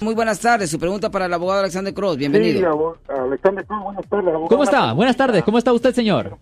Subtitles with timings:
[0.00, 0.70] Muy buenas tardes.
[0.70, 2.16] Su pregunta para el abogado Alexander Cross.
[2.16, 2.96] Bienvenido.
[3.06, 4.28] Sí, Alexander Cruz, buenas tardes.
[4.28, 4.48] abogado.
[4.48, 4.92] ¿Cómo está?
[4.94, 5.42] Buenas tardes.
[5.44, 6.38] ¿Cómo está usted, señor?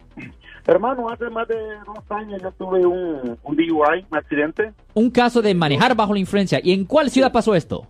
[0.66, 4.72] Hermano, hace más de dos años yo tuve un, un DUI, un accidente.
[4.94, 6.60] Un caso de manejar bajo la influencia.
[6.62, 7.86] ¿Y en cuál ciudad pasó esto?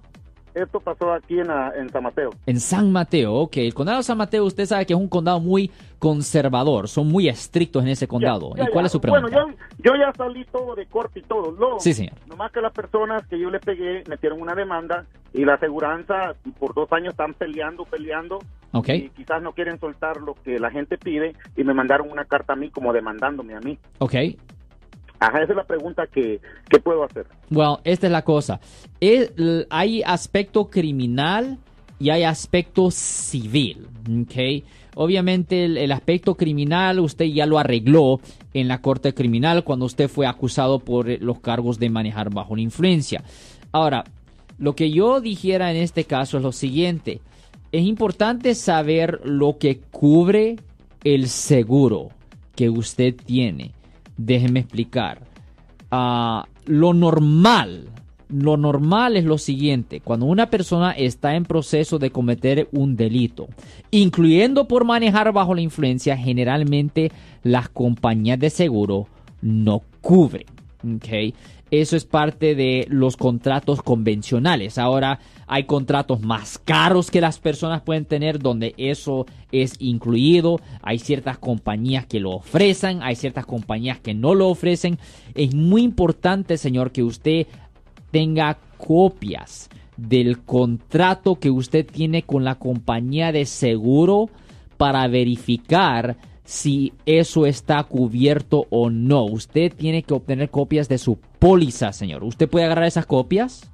[0.55, 1.47] Esto pasó aquí en,
[1.91, 2.31] San Mateo.
[2.47, 3.59] En San Mateo, ok.
[3.59, 6.89] El condado de San Mateo, usted sabe que es un condado muy conservador.
[6.89, 8.55] Son muy estrictos en ese condado.
[8.57, 8.87] Ya, ¿Y cuál ya.
[8.87, 9.29] es su pregunta?
[9.31, 11.53] Bueno, yo, yo ya salí todo de corte y todo.
[11.53, 12.15] Lo, Sí, señor.
[12.27, 16.75] Nomás que las personas que yo le pegué metieron una demanda y la aseguranza por
[16.75, 18.39] dos años están peleando, peleando.
[18.73, 18.89] Ok.
[18.91, 22.55] Y quizás no quieren soltar lo que la gente pide y me mandaron una carta
[22.55, 23.79] a mí como demandándome a mí.
[23.99, 24.15] Ok.
[25.21, 27.27] Ajá, esa es la pregunta que, que puedo hacer.
[27.51, 28.61] Bueno, esta es la cosa.
[29.71, 31.59] Hay aspecto criminal
[31.99, 33.89] y hay aspecto civil.
[34.23, 34.65] ¿ok?
[34.95, 38.21] Obviamente el, el aspecto criminal usted ya lo arregló
[38.55, 42.63] en la corte criminal cuando usted fue acusado por los cargos de manejar bajo la
[42.63, 43.23] influencia.
[43.73, 44.05] Ahora,
[44.59, 47.21] lo que yo dijera en este caso es lo siguiente.
[47.71, 50.57] Es importante saber lo que cubre
[51.05, 52.09] el seguro
[52.55, 53.73] que usted tiene.
[54.17, 55.21] Déjeme explicar.
[55.91, 57.89] Ah, lo normal,
[58.29, 63.49] lo normal es lo siguiente, cuando una persona está en proceso de cometer un delito,
[63.91, 67.11] incluyendo por manejar bajo la influencia, generalmente
[67.43, 69.07] las compañías de seguro
[69.41, 70.47] no cubren.
[70.85, 71.35] ¿ok?
[71.71, 74.79] Eso es parte de los contratos convencionales.
[74.79, 80.61] Ahora hay contratos más caros que las personas pueden tener donde eso es incluido.
[80.83, 84.99] Hay ciertas compañías que lo ofrecen, hay ciertas compañías que no lo ofrecen.
[85.35, 87.47] Es muy importante, señor, que usted
[88.11, 94.31] tenga copias del contrato que usted tiene con la compañía de seguro
[94.77, 96.17] para verificar
[96.49, 99.25] si eso está cubierto o no.
[99.27, 102.25] Usted tiene que obtener copias de su póliza, señor.
[102.25, 103.71] ¿Usted puede agarrar esas copias?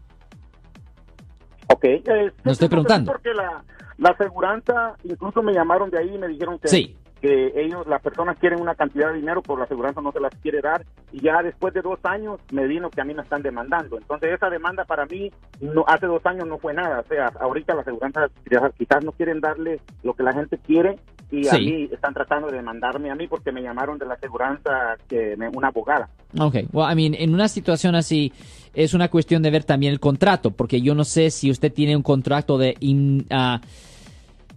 [1.72, 1.84] Ok.
[1.84, 3.12] eh, No estoy preguntando.
[3.12, 3.62] Porque la,
[3.98, 6.96] la aseguranza, incluso me llamaron de ahí y me dijeron que, Sí.
[7.22, 10.34] que ellos, las personas quieren una cantidad de dinero, pero la aseguranza no se las
[10.42, 10.84] quiere dar.
[11.12, 13.98] Y ya después de dos años me vino que a mí me están demandando.
[13.98, 16.98] Entonces esa demanda para mí no, hace dos años no fue nada.
[16.98, 20.98] O sea, ahorita la aseguranza quizás- quizás no quieren darle lo que la gente quiere
[21.42, 24.96] y a mí están tratando de demandarme a mí porque me llamaron de la aseguranza
[25.08, 26.08] que me- una abogada.
[26.38, 28.32] Ok, well, I mean, en una situación así
[28.74, 31.96] es una cuestión de ver también el contrato, porque yo no sé si usted tiene
[31.96, 33.60] un contrato de in- ah,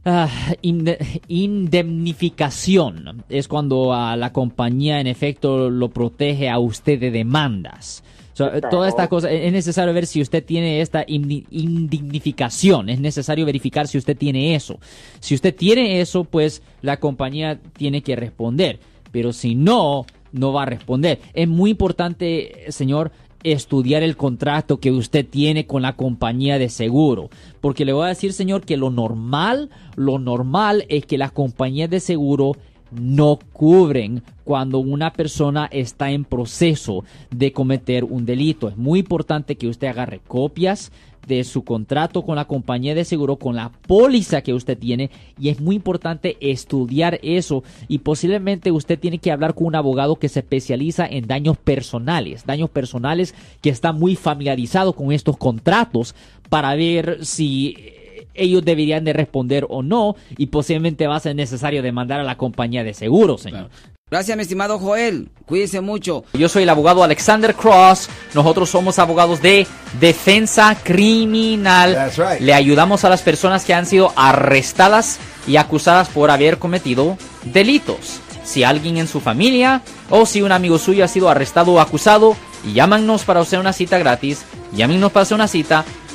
[0.05, 0.29] ah,
[0.63, 3.23] inde- indemnificación.
[3.29, 8.03] Es cuando ah, la compañía en efecto lo protege a usted de demandas.
[8.37, 12.99] So, eh, toda esta cosa, es necesario ver si usted tiene esta indi- indignificación, es
[12.99, 14.77] necesario verificar si usted tiene eso.
[15.19, 18.79] Si usted tiene eso, pues la compañía tiene que responder,
[19.11, 21.19] pero si no, no va a responder.
[21.33, 23.11] Es muy importante, señor,
[23.41, 28.09] estudiar el contrato que usted tiene con la compañía de seguro, porque le voy a
[28.09, 32.51] decir, señor, que lo normal, lo normal es que las compañías de seguro
[32.91, 38.69] no cubren cuando una persona está en proceso de cometer un delito.
[38.69, 40.91] Es muy importante que usted agarre copias
[41.27, 45.49] de su contrato con la compañía de seguro, con la póliza que usted tiene, y
[45.49, 47.63] es muy importante estudiar eso.
[47.89, 52.45] Y posiblemente usted tiene que hablar con un abogado que se especializa en daños personales,
[52.45, 56.15] daños personales que está muy familiarizado con estos contratos
[56.49, 57.75] para ver si
[58.37, 62.37] ellos deberían de responder o no y posiblemente va a ser necesario demandar a la
[62.37, 63.69] compañía de seguro, señor.
[64.09, 65.27] Gracias, mi estimado Joel.
[65.45, 66.23] Cuídese mucho.
[66.31, 68.07] Yo soy el abogado Alexander Cross.
[68.33, 69.67] Nosotros somos abogados de
[69.99, 71.93] defensa criminal.
[71.93, 72.39] That's right.
[72.39, 78.21] Le ayudamos a las personas que han sido arrestadas y acusadas por haber cometido delitos.
[78.45, 82.37] Si alguien en su familia o si un amigo suyo ha sido arrestado o acusado,
[82.73, 84.45] llámanos para hacer una cita gratis.
[84.71, 85.83] Llámenos para hacer una cita.